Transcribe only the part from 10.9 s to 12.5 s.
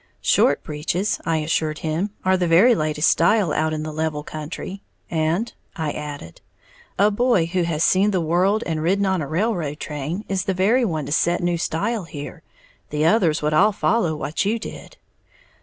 to set new styles here,